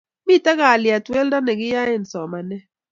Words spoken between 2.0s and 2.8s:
somanet